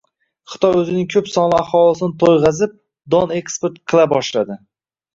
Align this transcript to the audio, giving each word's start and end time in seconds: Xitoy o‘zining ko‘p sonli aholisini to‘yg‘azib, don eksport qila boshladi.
Xitoy 0.53 0.77
o‘zining 0.79 1.05
ko‘p 1.15 1.29
sonli 1.33 1.59
aholisini 1.59 2.19
to‘yg‘azib, 2.25 2.75
don 3.17 3.39
eksport 3.39 3.81
qila 3.91 4.11
boshladi. 4.19 4.63